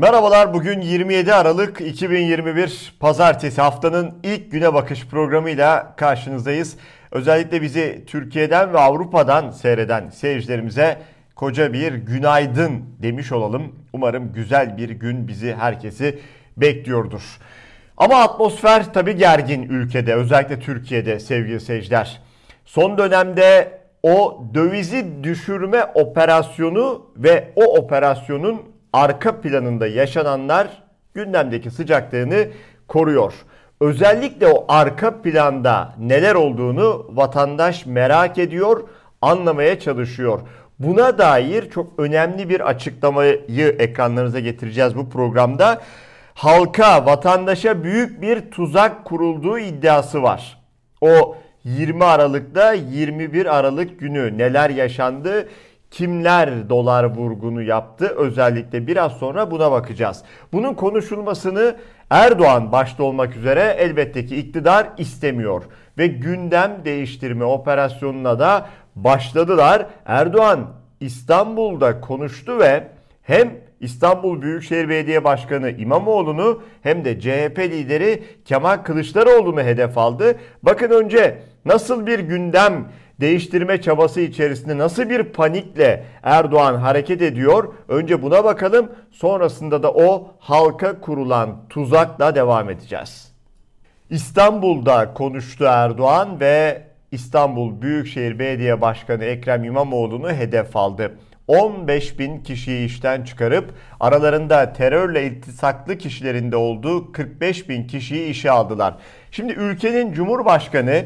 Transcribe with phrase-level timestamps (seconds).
[0.00, 6.76] Merhabalar bugün 27 Aralık 2021 Pazartesi haftanın ilk güne bakış programıyla karşınızdayız.
[7.10, 10.98] Özellikle bizi Türkiye'den ve Avrupa'dan seyreden seyircilerimize
[11.34, 13.74] koca bir günaydın demiş olalım.
[13.92, 16.18] Umarım güzel bir gün bizi herkesi
[16.56, 17.38] bekliyordur.
[17.96, 22.22] Ama atmosfer tabi gergin ülkede özellikle Türkiye'de sevgili seyirciler.
[22.64, 30.68] Son dönemde o dövizi düşürme operasyonu ve o operasyonun arka planında yaşananlar
[31.14, 32.46] gündemdeki sıcaklığını
[32.88, 33.32] koruyor.
[33.80, 38.88] Özellikle o arka planda neler olduğunu vatandaş merak ediyor,
[39.22, 40.40] anlamaya çalışıyor.
[40.78, 45.80] Buna dair çok önemli bir açıklamayı ekranlarınıza getireceğiz bu programda.
[46.34, 50.62] Halka, vatandaşa büyük bir tuzak kurulduğu iddiası var.
[51.00, 55.48] O 20 Aralık'ta 21 Aralık günü neler yaşandı?
[55.90, 58.06] Kimler dolar vurgunu yaptı?
[58.06, 60.22] Özellikle biraz sonra buna bakacağız.
[60.52, 61.76] Bunun konuşulmasını
[62.10, 65.62] Erdoğan başta olmak üzere elbette ki iktidar istemiyor
[65.98, 69.86] ve gündem değiştirme operasyonuna da başladılar.
[70.06, 70.66] Erdoğan
[71.00, 72.88] İstanbul'da konuştu ve
[73.22, 80.36] hem İstanbul Büyükşehir Belediye Başkanı İmamoğlu'nu hem de CHP lideri Kemal Kılıçdaroğlu'nu hedef aldı.
[80.62, 82.88] Bakın önce nasıl bir gündem
[83.20, 87.74] değiştirme çabası içerisinde nasıl bir panikle Erdoğan hareket ediyor?
[87.88, 88.92] Önce buna bakalım.
[89.10, 93.32] Sonrasında da o halka kurulan tuzakla devam edeceğiz.
[94.10, 101.12] İstanbul'da konuştu Erdoğan ve İstanbul Büyükşehir Belediye Başkanı Ekrem İmamoğlu'nu hedef aldı.
[101.48, 108.50] 15 bin kişiyi işten çıkarıp aralarında terörle iltisaklı kişilerin de olduğu 45 bin kişiyi işe
[108.50, 108.94] aldılar.
[109.30, 111.04] Şimdi ülkenin Cumhurbaşkanı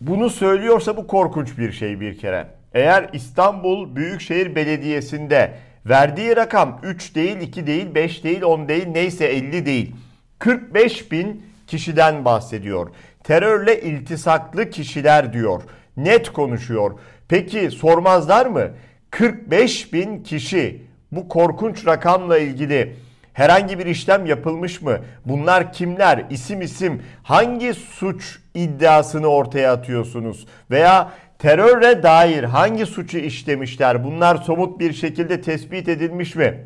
[0.00, 2.46] bunu söylüyorsa bu korkunç bir şey bir kere.
[2.74, 5.54] Eğer İstanbul Büyükşehir Belediyesi'nde
[5.86, 9.94] verdiği rakam 3 değil, 2 değil, 5 değil, 10 değil, neyse 50 değil.
[10.38, 12.90] 45 bin kişiden bahsediyor.
[13.24, 15.62] Terörle iltisaklı kişiler diyor.
[15.96, 16.98] Net konuşuyor.
[17.28, 18.70] Peki sormazlar mı?
[19.10, 20.82] 45 bin kişi
[21.12, 22.94] bu korkunç rakamla ilgili
[23.36, 24.98] herhangi bir işlem yapılmış mı?
[25.24, 26.24] Bunlar kimler?
[26.30, 30.46] İsim isim hangi suç iddiasını ortaya atıyorsunuz?
[30.70, 34.04] Veya terörle dair hangi suçu işlemişler?
[34.04, 36.64] Bunlar somut bir şekilde tespit edilmiş mi?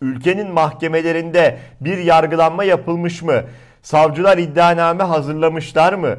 [0.00, 3.42] Ülkenin mahkemelerinde bir yargılanma yapılmış mı?
[3.82, 6.16] Savcılar iddianame hazırlamışlar mı?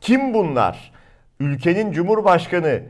[0.00, 0.92] Kim bunlar?
[1.40, 2.82] Ülkenin Cumhurbaşkanı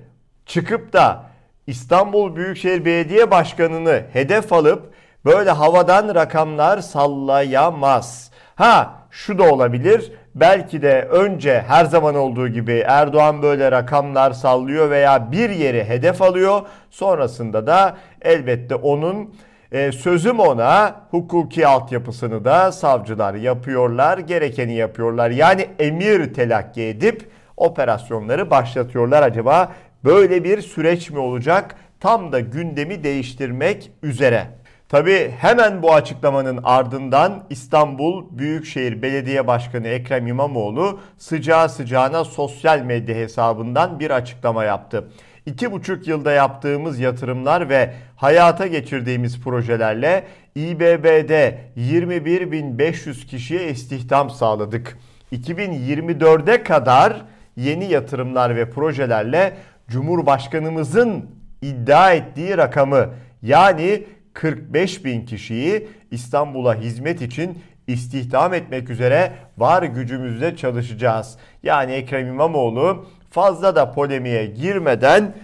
[0.46, 1.24] çıkıp da
[1.66, 4.92] İstanbul Büyükşehir Belediye Başkanı'nı hedef alıp
[5.24, 8.30] böyle havadan rakamlar sallayamaz.
[8.54, 10.12] Ha şu da olabilir.
[10.34, 16.22] Belki de önce her zaman olduğu gibi Erdoğan böyle rakamlar sallıyor veya bir yeri hedef
[16.22, 16.60] alıyor.
[16.90, 19.34] Sonrasında da elbette onun
[19.72, 24.18] e, sözüm ona hukuki altyapısını da savcılar yapıyorlar.
[24.18, 25.30] Gerekeni yapıyorlar.
[25.30, 29.22] Yani emir telakki edip operasyonları başlatıyorlar.
[29.22, 29.72] Acaba
[30.04, 31.74] böyle bir süreç mi olacak?
[32.00, 34.61] Tam da gündemi değiştirmek üzere.
[34.92, 43.14] Tabi hemen bu açıklamanın ardından İstanbul Büyükşehir Belediye Başkanı Ekrem İmamoğlu sıcağı sıcağına sosyal medya
[43.14, 45.08] hesabından bir açıklama yaptı.
[45.46, 54.98] İki buçuk yılda yaptığımız yatırımlar ve hayata geçirdiğimiz projelerle İBB'de 21.500 kişiye istihdam sağladık.
[55.32, 57.22] 2024'e kadar
[57.56, 59.56] yeni yatırımlar ve projelerle
[59.88, 61.30] Cumhurbaşkanımızın
[61.62, 63.08] iddia ettiği rakamı
[63.42, 64.04] yani
[64.34, 71.36] 45 bin kişiyi İstanbul'a hizmet için istihdam etmek üzere var gücümüzle çalışacağız.
[71.62, 75.34] Yani Ekrem İmamoğlu fazla da polemiğe girmeden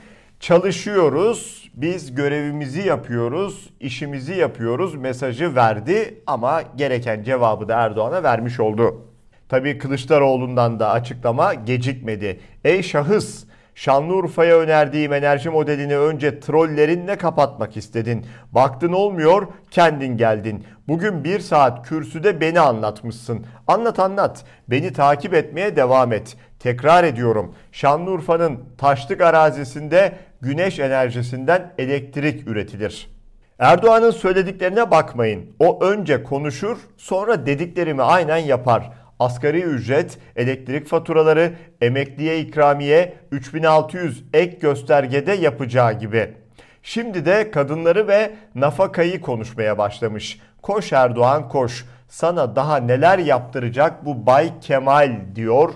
[0.41, 1.71] çalışıyoruz.
[1.75, 9.05] Biz görevimizi yapıyoruz, işimizi yapıyoruz mesajı verdi ama gereken cevabı da Erdoğan'a vermiş oldu.
[9.49, 12.41] Tabii Kılıçdaroğlu'ndan da açıklama gecikmedi.
[12.65, 13.45] Ey şahıs
[13.79, 18.27] Şanlıurfa'ya önerdiğim enerji modelini önce trollerinle kapatmak istedin.
[18.53, 20.65] Baktın olmuyor, kendin geldin.
[20.89, 23.47] Bugün bir saat kürsüde beni anlatmışsın.
[23.67, 24.45] Anlat anlat.
[24.69, 26.37] Beni takip etmeye devam et.
[26.59, 27.55] Tekrar ediyorum.
[27.73, 33.11] Şanlıurfa'nın taşlık arazisinde güneş enerjisinden elektrik üretilir.
[33.59, 35.47] Erdoğan'ın söylediklerine bakmayın.
[35.59, 44.59] O önce konuşur, sonra dediklerimi aynen yapar asgari ücret, elektrik faturaları, emekliye ikramiye, 3600 ek
[44.61, 46.35] göstergede yapacağı gibi.
[46.83, 50.41] Şimdi de kadınları ve nafakayı konuşmaya başlamış.
[50.63, 51.87] Koş Erdoğan koş.
[52.09, 55.73] Sana daha neler yaptıracak bu Bay Kemal diyor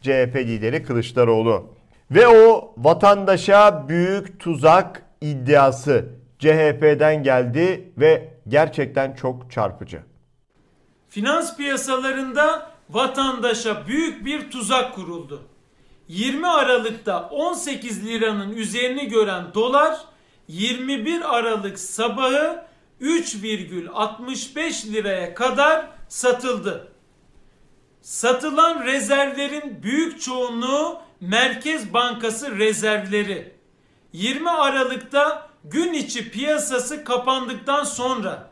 [0.00, 1.74] CHP lideri Kılıçdaroğlu.
[2.10, 6.04] Ve o vatandaşa büyük tuzak iddiası
[6.38, 10.00] CHP'den geldi ve gerçekten çok çarpıcı.
[11.08, 15.42] Finans piyasalarında vatandaşa büyük bir tuzak kuruldu.
[16.08, 20.00] 20 Aralık'ta 18 liranın üzerini gören dolar
[20.48, 22.64] 21 Aralık sabahı
[23.00, 26.92] 3,65 liraya kadar satıldı.
[28.02, 33.54] Satılan rezervlerin büyük çoğunluğu Merkez Bankası rezervleri.
[34.12, 38.50] 20 Aralık'ta gün içi piyasası kapandıktan sonra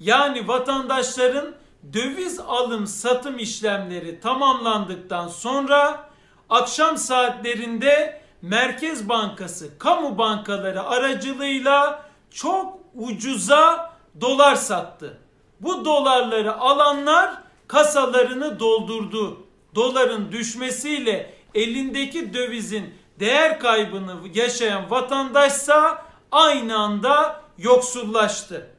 [0.00, 1.54] yani vatandaşların
[1.92, 6.10] döviz alım satım işlemleri tamamlandıktan sonra
[6.50, 15.18] akşam saatlerinde Merkez Bankası kamu bankaları aracılığıyla çok ucuza dolar sattı.
[15.60, 17.34] Bu dolarları alanlar
[17.68, 19.46] kasalarını doldurdu.
[19.74, 28.70] Doların düşmesiyle elindeki dövizin değer kaybını yaşayan vatandaşsa aynı anda yoksullaştı.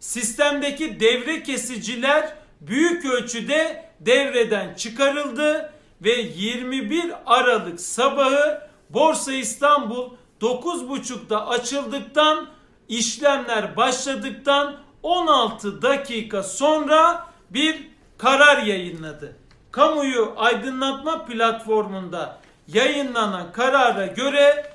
[0.00, 5.72] Sistemdeki devre kesiciler büyük ölçüde devreden çıkarıldı
[6.02, 10.10] ve 21 Aralık sabahı Borsa İstanbul
[10.40, 12.48] 9.30'da açıldıktan
[12.88, 17.88] işlemler başladıktan 16 dakika sonra bir
[18.18, 19.36] karar yayınladı.
[19.70, 22.38] Kamuyu aydınlatma platformunda
[22.68, 24.72] yayınlanan karara göre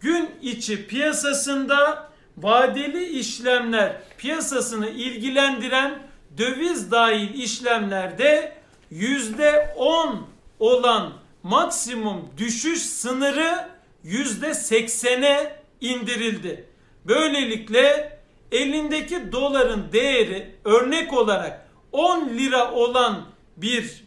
[0.00, 6.07] gün içi piyasasında vadeli işlemler piyasasını ilgilendiren
[6.38, 8.52] döviz dahil işlemlerde
[8.90, 10.26] yüzde on
[10.58, 11.12] olan
[11.42, 13.68] maksimum düşüş sınırı
[14.02, 16.68] yüzde seksene indirildi.
[17.04, 18.18] Böylelikle
[18.52, 23.24] elindeki doların değeri örnek olarak 10 lira olan
[23.56, 24.04] bir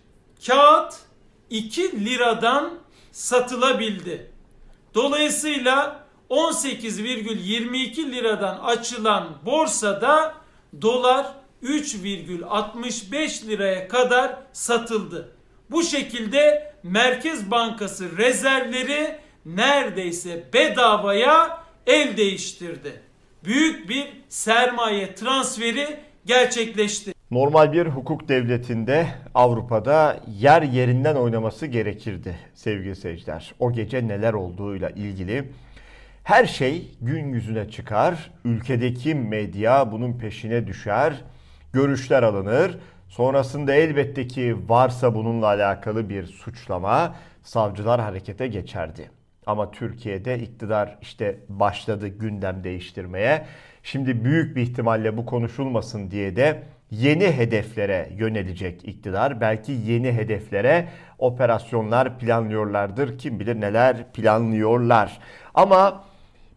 [0.47, 0.95] kağıt
[1.49, 2.73] 2 liradan
[3.11, 4.31] satılabildi.
[4.95, 10.33] Dolayısıyla 18,22 liradan açılan borsada
[10.81, 15.31] dolar 3,65 liraya kadar satıldı.
[15.71, 19.15] Bu şekilde Merkez Bankası rezervleri
[19.45, 22.93] neredeyse bedavaya el değiştirdi.
[23.43, 27.13] Büyük bir sermaye transferi gerçekleşti.
[27.31, 33.53] Normal bir hukuk devletinde Avrupa'da yer yerinden oynaması gerekirdi sevgili seyirciler.
[33.59, 35.43] O gece neler olduğuyla ilgili
[36.23, 38.31] her şey gün yüzüne çıkar.
[38.45, 41.13] Ülkedeki medya bunun peşine düşer.
[41.73, 42.77] Görüşler alınır.
[43.07, 49.11] Sonrasında elbette ki varsa bununla alakalı bir suçlama savcılar harekete geçerdi.
[49.45, 53.45] Ama Türkiye'de iktidar işte başladı gündem değiştirmeye.
[53.83, 59.41] Şimdi büyük bir ihtimalle bu konuşulmasın diye de yeni hedeflere yönelecek iktidar.
[59.41, 60.87] Belki yeni hedeflere
[61.19, 63.17] operasyonlar planlıyorlardır.
[63.17, 65.19] Kim bilir neler planlıyorlar.
[65.53, 66.03] Ama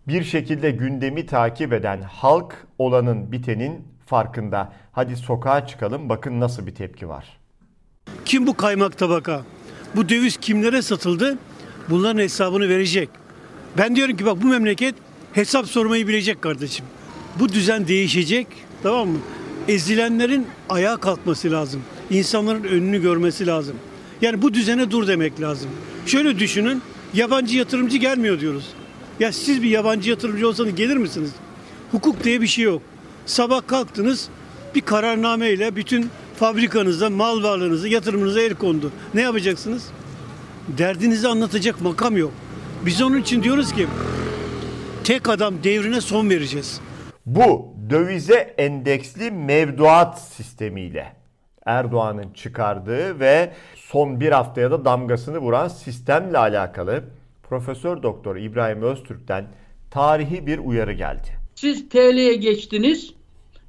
[0.09, 4.73] bir şekilde gündemi takip eden halk olanın bitenin farkında.
[4.93, 7.39] Hadi sokağa çıkalım bakın nasıl bir tepki var.
[8.25, 9.43] Kim bu kaymak tabaka?
[9.97, 11.39] Bu döviz kimlere satıldı?
[11.91, 13.09] Bunların hesabını verecek.
[13.79, 14.95] Ben diyorum ki bak bu memleket
[15.33, 16.87] hesap sormayı bilecek kardeşim.
[17.39, 18.47] Bu düzen değişecek
[18.83, 19.19] tamam mı?
[19.69, 21.83] Ezilenlerin ayağa kalkması lazım.
[22.11, 23.77] İnsanların önünü görmesi lazım.
[24.21, 25.71] Yani bu düzene dur demek lazım.
[26.07, 26.83] Şöyle düşünün
[27.15, 28.75] yabancı yatırımcı gelmiyor diyoruz.
[29.21, 31.31] Ya siz bir yabancı yatırımcı olsanız gelir misiniz?
[31.91, 32.83] Hukuk diye bir şey yok.
[33.27, 34.29] Sabah kalktınız
[34.75, 38.93] bir kararname ile bütün fabrikanıza, mal varlığınıza, yatırımınıza el kondu.
[39.15, 39.89] Ne yapacaksınız?
[40.69, 42.33] Derdinizi anlatacak makam yok.
[42.87, 43.87] Biz onun için diyoruz ki
[45.05, 46.81] tek adam devrine son vereceğiz.
[47.27, 51.13] Bu dövize endeksli mevduat sistemiyle
[51.67, 57.05] Erdoğan'ın çıkardığı ve son bir haftaya da damgasını vuran sistemle alakalı
[57.55, 59.47] Profesör Doktor İbrahim Öztürk'ten
[59.91, 61.29] tarihi bir uyarı geldi.
[61.55, 63.15] Siz TL'ye geçtiniz,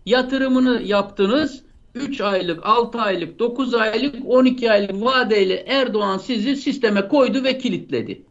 [0.06, 1.64] yatırımını yaptınız.
[1.96, 8.22] 3 aylık, 6 aylık, 9 aylık, 12 aylık vadeyle Erdoğan sizi sisteme koydu ve kilitledi.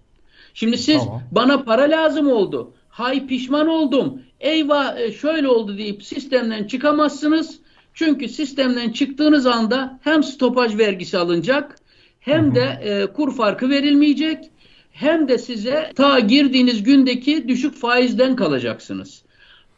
[0.54, 1.22] Şimdi siz tamam.
[1.32, 2.72] bana para lazım oldu.
[2.88, 4.22] Hay pişman oldum.
[4.40, 7.58] Eyvah e, şöyle oldu deyip sistemden çıkamazsınız.
[7.94, 11.76] Çünkü sistemden çıktığınız anda hem stopaj vergisi alınacak
[12.20, 14.50] hem de e, kur farkı verilmeyecek
[14.94, 19.22] hem de size ta girdiğiniz gündeki düşük faizden kalacaksınız.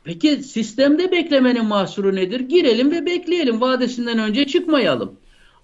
[0.04, 2.40] Peki sistemde beklemenin mahsuru nedir?
[2.40, 3.60] Girelim ve bekleyelim.
[3.60, 5.16] Vadesinden önce çıkmayalım.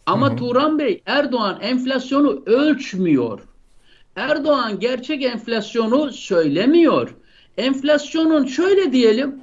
[0.06, 0.36] Ama hı hı.
[0.36, 3.40] Turan Bey, Erdoğan enflasyonu ölçmüyor.
[4.16, 7.14] Erdoğan gerçek enflasyonu söylemiyor.
[7.56, 9.40] Enflasyonun şöyle diyelim.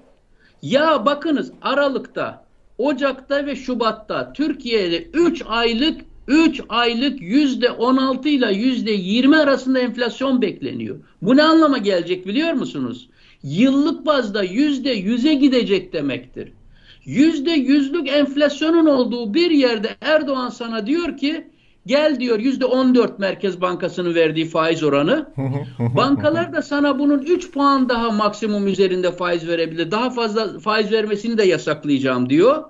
[0.61, 2.45] Ya bakınız Aralık'ta,
[2.77, 10.41] Ocak'ta ve Şubat'ta Türkiye'de 3 aylık 3 aylık yüzde 16 ile yüzde 20 arasında enflasyon
[10.41, 10.95] bekleniyor.
[11.21, 13.09] Bu ne anlama gelecek biliyor musunuz?
[13.43, 16.51] Yıllık bazda yüzde 100'e gidecek demektir.
[17.05, 21.48] Yüzde yüzlük enflasyonun olduğu bir yerde Erdoğan sana diyor ki
[21.86, 25.29] gel diyor yüzde on dört Merkez Bankası'nın verdiği faiz oranı.
[25.79, 29.91] Bankalar da sana bunun 3 puan daha maksimum üzerinde faiz verebilir.
[29.91, 32.63] Daha fazla faiz vermesini de yasaklayacağım diyor.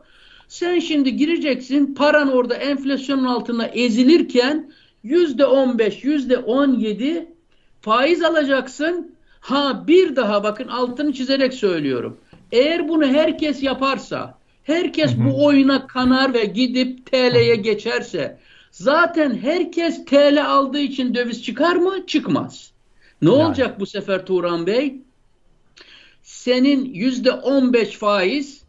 [0.50, 4.72] Sen şimdi gireceksin paran orada enflasyonun altında ezilirken
[5.03, 7.34] yüzde on beş, yüzde on yedi
[7.82, 9.15] faiz alacaksın.
[9.39, 12.18] Ha bir daha bakın altını çizerek söylüyorum.
[12.51, 18.39] Eğer bunu herkes yaparsa, herkes bu oyuna kanar ve gidip TL'ye geçerse
[18.72, 22.06] zaten herkes TL aldığı için döviz çıkar mı?
[22.08, 22.72] Çıkmaz.
[23.22, 23.44] Ne Yani.
[23.44, 25.01] olacak bu sefer Turan Bey?
[26.22, 28.63] Senin yüzde on beş faiz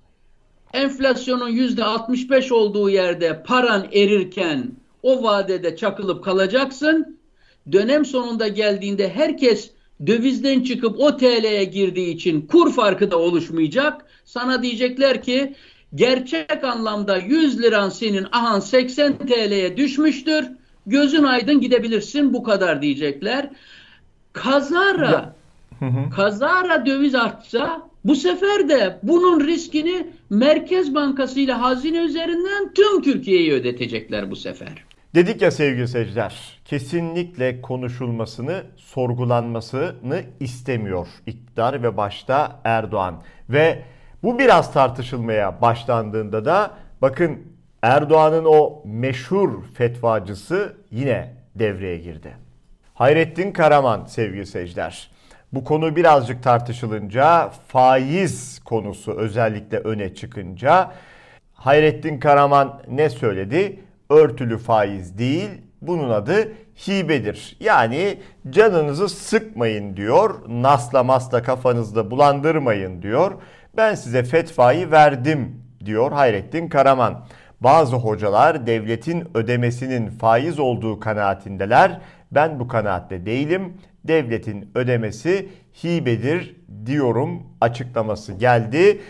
[0.72, 4.70] enflasyonun yüzde 65 olduğu yerde paran erirken
[5.02, 7.18] o vadede çakılıp kalacaksın.
[7.72, 9.70] Dönem sonunda geldiğinde herkes
[10.06, 14.04] dövizden çıkıp o TL'ye girdiği için kur farkı da oluşmayacak.
[14.24, 15.54] Sana diyecekler ki
[15.94, 20.44] gerçek anlamda 100 liran senin ahan 80 TL'ye düşmüştür.
[20.86, 23.50] Gözün aydın gidebilirsin bu kadar diyecekler.
[24.32, 25.34] Kazara
[26.16, 33.52] kazara döviz artsa bu sefer de bunun riskini Merkez Bankası ile hazine üzerinden tüm Türkiye'yi
[33.52, 34.84] ödetecekler bu sefer.
[35.14, 43.22] Dedik ya sevgili seyirciler, kesinlikle konuşulmasını, sorgulanmasını istemiyor iktidar ve başta Erdoğan.
[43.48, 43.82] Ve
[44.22, 46.70] bu biraz tartışılmaya başlandığında da
[47.02, 47.38] bakın
[47.82, 52.36] Erdoğan'ın o meşhur fetvacısı yine devreye girdi.
[52.94, 55.10] Hayrettin Karaman sevgili seyirciler.
[55.52, 60.90] Bu konu birazcık tartışılınca faiz konusu özellikle öne çıkınca
[61.54, 63.80] Hayrettin Karaman ne söyledi?
[64.10, 65.50] Örtülü faiz değil,
[65.82, 66.52] bunun adı
[66.88, 67.56] hibedir.
[67.60, 68.18] Yani
[68.50, 73.32] canınızı sıkmayın diyor, nasla masla kafanızda bulandırmayın diyor.
[73.76, 77.24] Ben size fetvayı verdim diyor Hayrettin Karaman.
[77.60, 82.00] Bazı hocalar devletin ödemesinin faiz olduğu kanaatindeler.
[82.32, 83.74] Ben bu kanaatte değilim.
[84.04, 85.48] Devletin ödemesi
[85.84, 89.00] hibedir diyorum açıklaması geldi.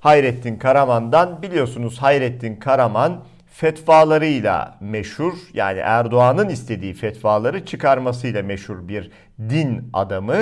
[0.00, 9.90] Hayrettin Karaman'dan biliyorsunuz Hayrettin Karaman fetvalarıyla meşhur yani Erdoğan'ın istediği fetvaları çıkarmasıyla meşhur bir din
[9.92, 10.36] adamı.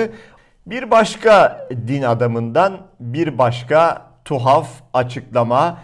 [0.65, 5.77] Bir başka din adamından bir başka tuhaf açıklama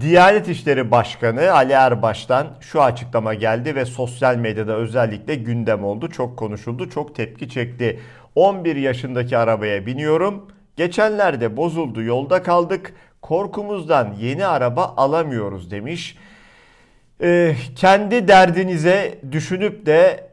[0.00, 6.08] Diyanet İşleri Başkanı Ali Erbaş'tan şu açıklama geldi ve sosyal medyada özellikle gündem oldu.
[6.08, 8.00] Çok konuşuldu, çok tepki çekti.
[8.34, 10.48] 11 yaşındaki arabaya biniyorum.
[10.76, 12.94] Geçenlerde bozuldu, yolda kaldık.
[13.22, 16.16] Korkumuzdan yeni araba alamıyoruz demiş.
[17.22, 20.28] Ee, kendi derdinize düşünüp de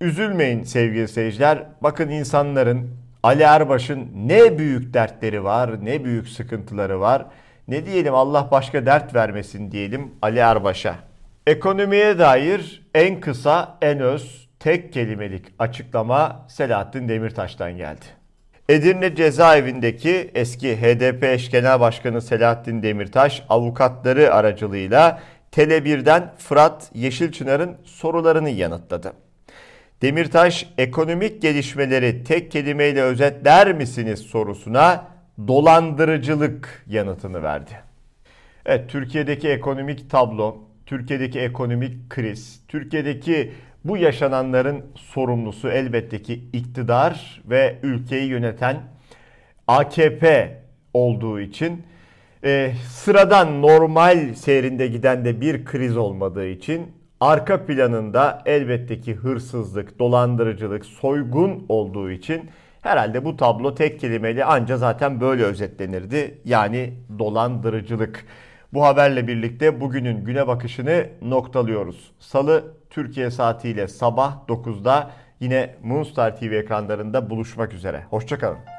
[0.00, 1.62] üzülmeyin sevgili seyirciler.
[1.80, 2.90] Bakın insanların
[3.22, 7.26] Ali Erbaş'ın ne büyük dertleri var, ne büyük sıkıntıları var.
[7.68, 10.94] Ne diyelim Allah başka dert vermesin diyelim Ali Erbaş'a.
[11.46, 18.04] Ekonomiye dair en kısa, en öz, tek kelimelik açıklama Selahattin Demirtaş'tan geldi.
[18.68, 25.20] Edirne cezaevindeki eski HDP eş genel başkanı Selahattin Demirtaş avukatları aracılığıyla
[25.52, 29.12] Tele1'den Fırat Yeşilçınar'ın sorularını yanıtladı.
[30.02, 35.13] Demirtaş ekonomik gelişmeleri tek kelimeyle özetler misiniz sorusuna
[35.48, 37.72] dolandırıcılık yanıtını verdi.
[38.66, 43.52] Evet Türkiye'deki ekonomik tablo, Türkiye'deki ekonomik kriz, Türkiye'deki
[43.84, 48.76] bu yaşananların sorumlusu elbette ki iktidar ve ülkeyi yöneten
[49.66, 50.56] AKP
[50.94, 51.82] olduğu için
[52.44, 59.98] e, sıradan normal seyrinde giden de bir kriz olmadığı için arka planında elbette ki hırsızlık,
[59.98, 62.50] dolandırıcılık, soygun olduğu için
[62.84, 66.38] herhalde bu tablo tek kelimeyle anca zaten böyle özetlenirdi.
[66.44, 68.24] Yani dolandırıcılık.
[68.72, 72.12] Bu haberle birlikte bugünün güne bakışını noktalıyoruz.
[72.18, 75.10] Salı Türkiye saatiyle sabah 9'da
[75.40, 78.04] yine Moonstar TV ekranlarında buluşmak üzere.
[78.10, 78.73] Hoşçakalın.